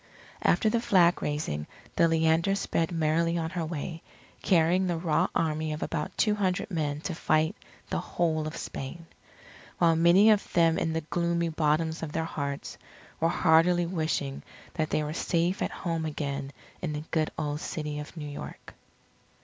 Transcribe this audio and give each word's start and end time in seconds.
After 0.41 0.67
the 0.67 0.81
flag 0.81 1.21
raising 1.21 1.67
the 1.95 2.07
Leander 2.07 2.55
sped 2.55 2.91
merrily 2.91 3.37
on 3.37 3.51
her 3.51 3.63
way, 3.63 4.01
carrying 4.41 4.87
the 4.87 4.97
raw 4.97 5.27
army 5.35 5.73
of 5.73 5.83
about 5.83 6.17
two 6.17 6.33
hundred 6.33 6.71
men 6.71 7.01
to 7.01 7.13
fight 7.13 7.55
the 7.91 7.99
whole 7.99 8.47
of 8.47 8.57
Spain. 8.57 9.05
While 9.77 9.95
many 9.95 10.31
of 10.31 10.51
them 10.53 10.79
in 10.79 10.93
the 10.93 11.01
gloomy 11.01 11.49
bottoms 11.49 12.01
of 12.01 12.13
their 12.13 12.25
hearts, 12.25 12.79
were 13.19 13.29
heartily 13.29 13.85
wishing 13.85 14.41
that 14.73 14.89
they 14.89 15.03
were 15.03 15.13
safe 15.13 15.61
at 15.61 15.69
home 15.69 16.05
again 16.05 16.51
in 16.81 16.93
the 16.93 17.03
good 17.11 17.29
old 17.37 17.59
City 17.61 17.99
of 17.99 18.17
New 18.17 18.27
York. 18.27 18.73